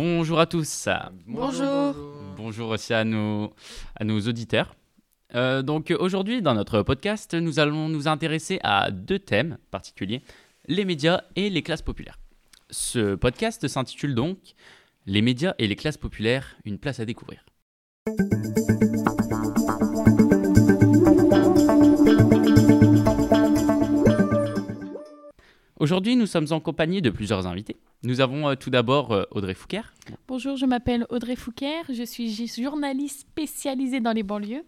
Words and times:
Bonjour 0.00 0.38
à 0.38 0.46
tous. 0.46 0.88
Bonjour. 1.26 1.92
Bonjour 2.36 2.68
aussi 2.68 2.94
à 2.94 3.02
nos, 3.02 3.52
à 3.96 4.04
nos 4.04 4.20
auditeurs. 4.20 4.76
Euh, 5.34 5.60
donc 5.62 5.92
aujourd'hui, 5.98 6.40
dans 6.40 6.54
notre 6.54 6.82
podcast, 6.82 7.34
nous 7.34 7.58
allons 7.58 7.88
nous 7.88 8.06
intéresser 8.06 8.60
à 8.62 8.92
deux 8.92 9.18
thèmes 9.18 9.58
particuliers, 9.72 10.22
les 10.68 10.84
médias 10.84 11.22
et 11.34 11.50
les 11.50 11.64
classes 11.64 11.82
populaires. 11.82 12.20
Ce 12.70 13.16
podcast 13.16 13.66
s'intitule 13.66 14.14
donc 14.14 14.38
Les 15.06 15.20
médias 15.20 15.56
et 15.58 15.66
les 15.66 15.74
classes 15.74 15.96
populaires, 15.96 16.54
une 16.64 16.78
place 16.78 17.00
à 17.00 17.04
découvrir. 17.04 17.44
Aujourd'hui, 25.80 26.16
nous 26.16 26.26
sommes 26.26 26.48
en 26.50 26.58
compagnie 26.58 27.00
de 27.02 27.08
plusieurs 27.08 27.46
invités. 27.46 27.76
Nous 28.02 28.20
avons 28.20 28.48
euh, 28.48 28.56
tout 28.56 28.68
d'abord 28.68 29.12
euh, 29.12 29.22
Audrey 29.30 29.54
Fouquer. 29.54 29.82
Bonjour, 30.26 30.56
je 30.56 30.66
m'appelle 30.66 31.06
Audrey 31.08 31.36
Fouquer, 31.36 31.82
je 31.88 32.02
suis 32.02 32.48
journaliste 32.48 33.20
spécialisée 33.20 34.00
dans 34.00 34.10
les 34.12 34.24
banlieues. 34.24 34.64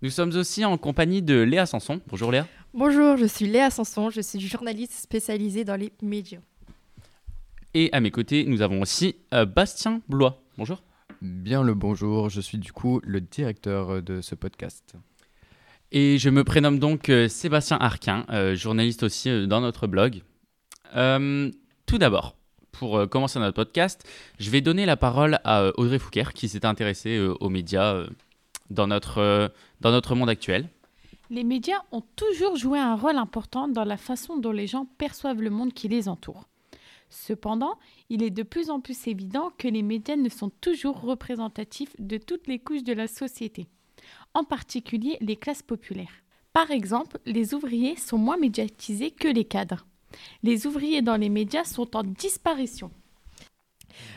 Nous 0.00 0.08
sommes 0.08 0.34
aussi 0.34 0.64
en 0.64 0.78
compagnie 0.78 1.20
de 1.20 1.42
Léa 1.42 1.66
Sanson. 1.66 2.00
Bonjour 2.08 2.32
Léa. 2.32 2.46
Bonjour, 2.72 3.18
je 3.18 3.26
suis 3.26 3.46
Léa 3.46 3.68
Sanson, 3.68 4.08
je 4.08 4.22
suis 4.22 4.40
journaliste 4.40 4.94
spécialisée 4.94 5.64
dans 5.64 5.76
les 5.76 5.92
médias. 6.00 6.40
Et 7.74 7.90
à 7.92 8.00
mes 8.00 8.10
côtés, 8.10 8.46
nous 8.46 8.62
avons 8.62 8.80
aussi 8.80 9.16
euh, 9.34 9.44
Bastien 9.44 10.00
Blois. 10.08 10.42
Bonjour. 10.56 10.82
Bien 11.20 11.62
le 11.62 11.74
bonjour, 11.74 12.30
je 12.30 12.40
suis 12.40 12.56
du 12.56 12.72
coup 12.72 12.98
le 13.04 13.20
directeur 13.20 14.02
de 14.02 14.22
ce 14.22 14.34
podcast. 14.34 14.94
Et 15.96 16.18
je 16.18 16.28
me 16.28 16.42
prénomme 16.42 16.80
donc 16.80 17.08
euh, 17.08 17.28
Sébastien 17.28 17.76
Arquin, 17.76 18.26
euh, 18.30 18.56
journaliste 18.56 19.04
aussi 19.04 19.30
euh, 19.30 19.46
dans 19.46 19.60
notre 19.60 19.86
blog. 19.86 20.22
tout 21.86 21.98
d'abord, 21.98 22.34
pour 22.72 23.08
commencer 23.08 23.38
notre 23.38 23.54
podcast, 23.54 24.02
je 24.40 24.50
vais 24.50 24.60
donner 24.60 24.86
la 24.86 24.96
parole 24.96 25.38
à 25.44 25.70
Audrey 25.78 26.00
Fouquer 26.00 26.24
qui 26.34 26.48
s'est 26.48 26.66
intéressée 26.66 27.20
aux 27.20 27.48
médias 27.48 28.06
dans, 28.70 28.88
notre, 28.88 29.52
dans 29.80 29.92
notre 29.92 30.16
monde 30.16 30.28
actuel. 30.28 30.68
Les 31.30 31.44
médias 31.44 31.78
ont 31.92 32.02
toujours 32.16 32.56
joué 32.56 32.80
un 32.80 32.96
rôle 32.96 33.16
important 33.16 33.68
dans 33.68 33.84
la 33.84 33.96
façon 33.96 34.36
dont 34.36 34.50
les 34.50 34.66
gens 34.66 34.86
perçoivent 34.98 35.42
le 35.42 35.50
monde 35.50 35.72
qui 35.72 35.86
les 35.86 36.08
entoure. 36.08 36.48
Cependant, 37.08 37.78
il 38.10 38.24
est 38.24 38.30
de 38.30 38.42
plus 38.42 38.70
en 38.70 38.80
plus 38.80 39.06
évident 39.06 39.52
que 39.58 39.68
les 39.68 39.82
médias 39.82 40.16
ne 40.16 40.28
sont 40.28 40.50
toujours 40.60 41.00
représentatifs 41.00 41.94
de 42.00 42.18
toutes 42.18 42.48
les 42.48 42.58
couches 42.58 42.82
de 42.82 42.94
la 42.94 43.06
société 43.06 43.68
en 44.34 44.44
particulier 44.44 45.16
les 45.20 45.36
classes 45.36 45.62
populaires. 45.62 46.22
Par 46.52 46.70
exemple, 46.70 47.18
les 47.26 47.54
ouvriers 47.54 47.96
sont 47.96 48.18
moins 48.18 48.36
médiatisés 48.36 49.10
que 49.10 49.28
les 49.28 49.44
cadres. 49.44 49.86
Les 50.42 50.66
ouvriers 50.66 51.02
dans 51.02 51.16
les 51.16 51.28
médias 51.28 51.64
sont 51.64 51.96
en 51.96 52.04
disparition. 52.04 52.90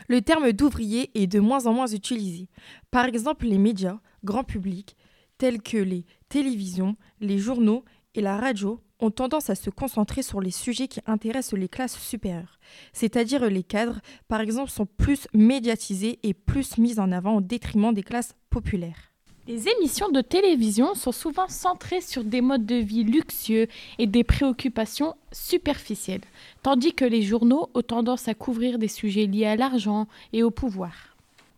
Le 0.08 0.22
terme 0.22 0.52
d'ouvrier 0.52 1.10
est 1.14 1.26
de 1.26 1.40
moins 1.40 1.66
en 1.66 1.72
moins 1.72 1.86
utilisé. 1.86 2.48
Par 2.90 3.06
exemple, 3.06 3.46
les 3.46 3.58
médias, 3.58 3.98
grand 4.24 4.44
public, 4.44 4.96
tels 5.38 5.62
que 5.62 5.76
les 5.76 6.04
télévisions, 6.28 6.96
les 7.20 7.38
journaux 7.38 7.84
et 8.14 8.20
la 8.20 8.36
radio, 8.36 8.80
ont 9.00 9.10
tendance 9.10 9.48
à 9.50 9.54
se 9.54 9.70
concentrer 9.70 10.22
sur 10.22 10.40
les 10.40 10.50
sujets 10.50 10.88
qui 10.88 11.00
intéressent 11.06 11.58
les 11.58 11.68
classes 11.68 11.98
supérieures. 11.98 12.58
C'est-à-dire 12.92 13.48
les 13.48 13.62
cadres, 13.62 14.00
par 14.26 14.40
exemple, 14.40 14.70
sont 14.70 14.86
plus 14.86 15.28
médiatisés 15.32 16.18
et 16.24 16.34
plus 16.34 16.78
mis 16.78 16.98
en 16.98 17.12
avant 17.12 17.36
au 17.36 17.40
détriment 17.40 17.94
des 17.94 18.02
classes 18.02 18.34
populaires. 18.50 19.07
Les 19.48 19.66
émissions 19.66 20.10
de 20.10 20.20
télévision 20.20 20.94
sont 20.94 21.10
souvent 21.10 21.48
centrées 21.48 22.02
sur 22.02 22.22
des 22.22 22.42
modes 22.42 22.66
de 22.66 22.74
vie 22.74 23.02
luxueux 23.02 23.66
et 23.98 24.06
des 24.06 24.22
préoccupations 24.22 25.14
superficielles, 25.32 26.20
tandis 26.62 26.92
que 26.92 27.06
les 27.06 27.22
journaux 27.22 27.70
ont 27.72 27.80
tendance 27.80 28.28
à 28.28 28.34
couvrir 28.34 28.78
des 28.78 28.88
sujets 28.88 29.24
liés 29.24 29.46
à 29.46 29.56
l'argent 29.56 30.06
et 30.34 30.42
au 30.42 30.50
pouvoir. 30.50 30.92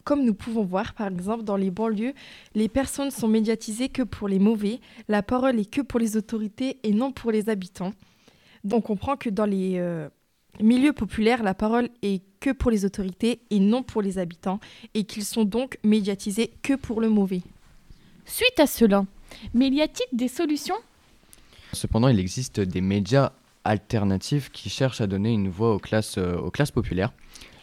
Comme 0.04 0.24
nous 0.24 0.34
pouvons 0.34 0.62
voir, 0.62 0.94
par 0.94 1.08
exemple, 1.08 1.42
dans 1.42 1.56
les 1.56 1.72
banlieues, 1.72 2.14
les 2.54 2.68
personnes 2.68 3.10
sont 3.10 3.26
médiatisées 3.26 3.88
que 3.88 4.02
pour 4.02 4.28
les 4.28 4.38
mauvais, 4.38 4.78
la 5.08 5.24
parole 5.24 5.58
est 5.58 5.68
que 5.68 5.80
pour 5.80 5.98
les 5.98 6.16
autorités 6.16 6.78
et 6.84 6.92
non 6.92 7.10
pour 7.10 7.32
les 7.32 7.48
habitants. 7.48 7.92
Donc 8.62 8.88
on 8.88 8.94
comprend 8.94 9.16
que 9.16 9.30
dans 9.30 9.46
les 9.46 9.80
euh, 9.80 10.08
milieux 10.60 10.92
populaires, 10.92 11.42
la 11.42 11.54
parole 11.54 11.88
est 12.02 12.22
que 12.38 12.50
pour 12.50 12.70
les 12.70 12.84
autorités 12.84 13.40
et 13.50 13.58
non 13.58 13.82
pour 13.82 14.00
les 14.00 14.18
habitants, 14.18 14.60
et 14.94 15.02
qu'ils 15.02 15.24
sont 15.24 15.44
donc 15.44 15.76
médiatisés 15.82 16.52
que 16.62 16.74
pour 16.74 17.00
le 17.00 17.08
mauvais. 17.08 17.42
Suite 18.30 18.60
à 18.60 18.68
cela, 18.68 19.04
mais 19.54 19.68
y 19.70 19.82
a-t-il 19.82 20.16
des 20.16 20.28
solutions? 20.28 20.76
Cependant, 21.72 22.06
il 22.06 22.20
existe 22.20 22.60
des 22.60 22.80
médias 22.80 23.32
alternatifs 23.64 24.50
qui 24.52 24.70
cherchent 24.70 25.00
à 25.00 25.08
donner 25.08 25.32
une 25.32 25.48
voix 25.48 25.74
aux 25.74 25.80
classes, 25.80 26.16
euh, 26.16 26.36
aux 26.36 26.52
classes 26.52 26.70
populaires. 26.70 27.12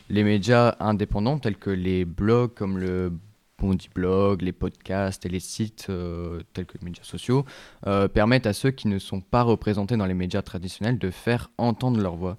Les 0.10 0.26
médias 0.26 0.76
indépendants 0.82 1.40
tels 1.40 1.56
que 1.56 1.70
les 1.70 2.04
blogs 2.04 2.54
comme 2.54 2.80
le 2.80 3.14
Bondi 3.58 3.90
Blog, 3.96 4.42
les 4.42 4.52
podcasts 4.52 5.26
et 5.26 5.30
les 5.30 5.40
sites 5.40 5.88
euh, 5.90 6.42
tels 6.52 6.66
que 6.66 6.78
les 6.78 6.84
médias 6.84 7.04
sociaux 7.06 7.46
euh, 7.88 8.10
permettent 8.10 8.46
à 8.46 8.54
ceux 8.54 8.72
qui 8.72 8.90
ne 8.90 9.00
sont 9.00 9.22
pas 9.22 9.44
représentés 9.44 9.96
dans 9.96 10.06
les 10.06 10.14
médias 10.14 10.42
traditionnels 10.42 11.00
de 11.00 11.12
faire 11.12 11.50
entendre 11.58 12.02
leur 12.02 12.18
voix. 12.18 12.38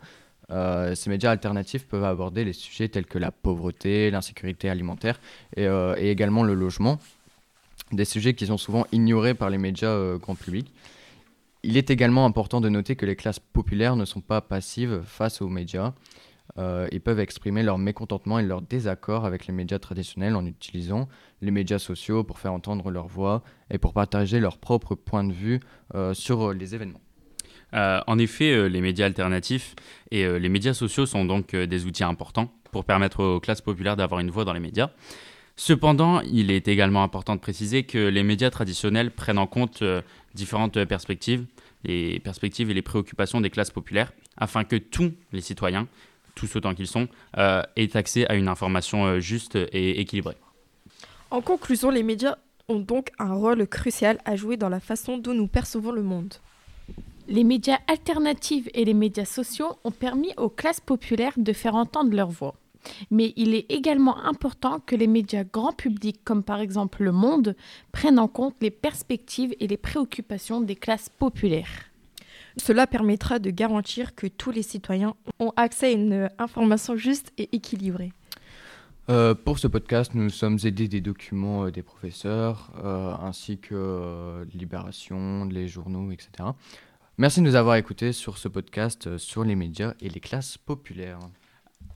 ces 0.94 1.08
médias 1.08 1.30
alternatifs 1.30 1.86
peuvent 1.86 2.04
aborder 2.04 2.44
les 2.44 2.52
sujets 2.52 2.88
tels 2.88 3.06
que 3.06 3.18
la 3.18 3.30
pauvreté, 3.30 4.10
l'insécurité 4.10 4.68
alimentaire 4.68 5.18
et 5.56 6.10
également 6.10 6.42
le 6.42 6.54
logement 6.54 6.98
des 7.92 8.04
sujets 8.04 8.34
qui 8.34 8.46
sont 8.46 8.58
souvent 8.58 8.86
ignorés 8.92 9.34
par 9.34 9.50
les 9.50 9.58
médias 9.58 9.88
euh, 9.88 10.18
grand 10.18 10.34
public. 10.34 10.72
Il 11.62 11.76
est 11.76 11.90
également 11.90 12.24
important 12.24 12.60
de 12.60 12.68
noter 12.68 12.96
que 12.96 13.06
les 13.06 13.16
classes 13.16 13.40
populaires 13.40 13.96
ne 13.96 14.04
sont 14.04 14.20
pas 14.20 14.40
passives 14.40 15.02
face 15.04 15.42
aux 15.42 15.48
médias. 15.48 15.92
Euh, 16.56 16.88
ils 16.92 17.00
peuvent 17.00 17.20
exprimer 17.20 17.62
leur 17.62 17.78
mécontentement 17.78 18.38
et 18.38 18.42
leur 18.42 18.62
désaccord 18.62 19.26
avec 19.26 19.46
les 19.46 19.52
médias 19.52 19.78
traditionnels 19.78 20.34
en 20.34 20.46
utilisant 20.46 21.08
les 21.42 21.50
médias 21.50 21.78
sociaux 21.78 22.24
pour 22.24 22.38
faire 22.38 22.52
entendre 22.52 22.90
leur 22.90 23.06
voix 23.06 23.42
et 23.70 23.78
pour 23.78 23.92
partager 23.92 24.40
leur 24.40 24.58
propre 24.58 24.94
point 24.94 25.24
de 25.24 25.32
vue 25.32 25.60
euh, 25.94 26.14
sur 26.14 26.54
les 26.54 26.74
événements. 26.74 27.00
en 27.72 28.18
effet, 28.18 28.68
les 28.70 28.80
médias 28.80 29.06
alternatifs 29.06 29.74
et 30.10 30.26
les 30.38 30.48
médias 30.48 30.72
sociaux 30.72 31.04
sont 31.04 31.26
donc 31.26 31.54
des 31.54 31.84
outils 31.84 32.04
importants 32.04 32.50
pour 32.72 32.84
permettre 32.84 33.22
aux 33.22 33.40
classes 33.40 33.60
populaires 33.60 33.96
d'avoir 33.96 34.20
une 34.20 34.30
voix 34.30 34.46
dans 34.46 34.54
les 34.54 34.60
médias. 34.60 34.90
Cependant, 35.60 36.20
il 36.20 36.52
est 36.52 36.68
également 36.68 37.02
important 37.02 37.34
de 37.34 37.40
préciser 37.40 37.82
que 37.82 37.98
les 37.98 38.22
médias 38.22 38.48
traditionnels 38.48 39.10
prennent 39.10 39.38
en 39.38 39.48
compte 39.48 39.82
euh, 39.82 40.02
différentes 40.32 40.84
perspectives, 40.84 41.46
les 41.82 42.20
perspectives 42.20 42.70
et 42.70 42.74
les 42.74 42.80
préoccupations 42.80 43.40
des 43.40 43.50
classes 43.50 43.72
populaires, 43.72 44.12
afin 44.36 44.62
que 44.62 44.76
tous 44.76 45.12
les 45.32 45.40
citoyens, 45.40 45.88
tous 46.36 46.54
autant 46.54 46.76
qu'ils 46.76 46.86
sont, 46.86 47.08
euh, 47.38 47.64
aient 47.74 47.96
accès 47.96 48.24
à 48.28 48.36
une 48.36 48.46
information 48.46 49.04
euh, 49.04 49.18
juste 49.18 49.56
et 49.56 50.00
équilibrée. 50.00 50.36
En 51.32 51.40
conclusion, 51.40 51.90
les 51.90 52.04
médias 52.04 52.36
ont 52.68 52.78
donc 52.78 53.10
un 53.18 53.34
rôle 53.34 53.66
crucial 53.66 54.20
à 54.24 54.36
jouer 54.36 54.56
dans 54.56 54.68
la 54.68 54.78
façon 54.78 55.18
dont 55.18 55.34
nous 55.34 55.48
percevons 55.48 55.90
le 55.90 56.04
monde. 56.04 56.34
Les 57.26 57.42
médias 57.42 57.78
alternatifs 57.88 58.68
et 58.74 58.84
les 58.84 58.94
médias 58.94 59.24
sociaux 59.24 59.76
ont 59.82 59.90
permis 59.90 60.32
aux 60.36 60.50
classes 60.50 60.80
populaires 60.80 61.34
de 61.36 61.52
faire 61.52 61.74
entendre 61.74 62.14
leur 62.14 62.30
voix. 62.30 62.54
Mais 63.10 63.32
il 63.36 63.54
est 63.54 63.70
également 63.70 64.18
important 64.24 64.80
que 64.80 64.96
les 64.96 65.06
médias 65.06 65.44
grand 65.44 65.72
public, 65.72 66.20
comme 66.24 66.42
par 66.42 66.60
exemple 66.60 67.02
Le 67.02 67.12
Monde, 67.12 67.56
prennent 67.92 68.18
en 68.18 68.28
compte 68.28 68.56
les 68.60 68.70
perspectives 68.70 69.54
et 69.60 69.66
les 69.66 69.76
préoccupations 69.76 70.60
des 70.60 70.76
classes 70.76 71.08
populaires. 71.08 71.90
Cela 72.56 72.86
permettra 72.86 73.38
de 73.38 73.50
garantir 73.50 74.14
que 74.14 74.26
tous 74.26 74.50
les 74.50 74.62
citoyens 74.62 75.14
ont 75.38 75.52
accès 75.56 75.86
à 75.86 75.90
une 75.90 76.28
information 76.38 76.96
juste 76.96 77.32
et 77.38 77.48
équilibrée. 77.54 78.12
Euh, 79.10 79.34
pour 79.34 79.58
ce 79.58 79.66
podcast, 79.68 80.12
nous 80.14 80.28
sommes 80.28 80.58
aidés 80.64 80.86
des 80.86 81.00
documents 81.00 81.64
euh, 81.64 81.70
des 81.70 81.82
professeurs, 81.82 82.70
euh, 82.84 83.14
ainsi 83.22 83.58
que 83.58 84.46
Libération, 84.52 85.46
les 85.46 85.66
journaux, 85.66 86.10
etc. 86.10 86.50
Merci 87.16 87.40
de 87.40 87.46
nous 87.46 87.54
avoir 87.54 87.76
écoutés 87.76 88.12
sur 88.12 88.36
ce 88.36 88.48
podcast 88.48 89.16
sur 89.16 89.44
les 89.44 89.56
médias 89.56 89.94
et 90.00 90.10
les 90.10 90.20
classes 90.20 90.58
populaires. 90.58 91.20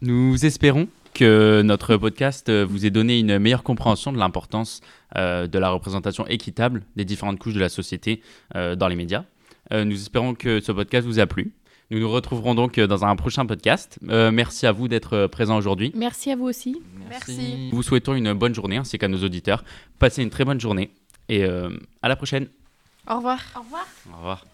Nous 0.03 0.45
espérons 0.45 0.89
que 1.15 1.63
notre 1.63 1.97
podcast 1.97 2.51
vous 2.51 2.85
ait 2.87 2.91
donné 2.91 3.21
une 3.21 3.39
meilleure 3.39 3.63
compréhension 3.63 4.13
de 4.13 4.19
l'importance 4.19 4.81
euh, 5.17 5.47
de 5.47 5.59
la 5.61 5.71
représentation 5.71 6.27
équitable 6.27 6.83
des 6.97 7.05
différentes 7.05 7.39
couches 7.39 7.55
de 7.55 7.61
la 7.61 7.69
société 7.69 8.21
euh, 8.57 8.75
dans 8.75 8.89
les 8.89 8.97
médias. 8.97 9.25
Euh, 9.73 9.85
nous 9.85 9.95
espérons 9.95 10.35
que 10.35 10.59
ce 10.59 10.73
podcast 10.73 11.07
vous 11.07 11.21
a 11.21 11.27
plu. 11.27 11.53
Nous 11.93 12.01
nous 12.01 12.11
retrouverons 12.11 12.57
donc 12.57 12.81
dans 12.81 13.05
un 13.05 13.15
prochain 13.15 13.47
podcast. 13.47 14.01
merci 14.03 14.67
à 14.67 14.73
vous 14.73 14.89
d'être 14.89 15.29
présent 15.29 15.57
aujourd'hui. 15.57 15.93
Merci 15.95 16.33
à 16.33 16.37
vous 16.37 16.47
aussi. 16.47 16.83
Merci. 17.09 17.69
Nous 17.71 17.77
vous 17.77 17.83
souhaitons 17.85 18.15
une 18.15 18.33
bonne 18.33 18.57
journée 18.57 18.79
ainsi 18.79 18.99
qu'à 18.99 19.07
nos 19.07 19.23
auditeurs. 19.23 19.63
Passez 20.01 20.25
une 20.25 20.31
très 20.31 20.45
bonne 20.45 20.59
journée 20.59 20.91
et 21.29 21.45
à 21.45 22.09
la 22.09 22.17
prochaine. 22.17 22.49
Au 23.07 23.17
revoir. 23.17 23.39
Au 23.55 23.61
revoir. 23.61 23.87
Au 24.11 24.17
revoir. 24.17 24.52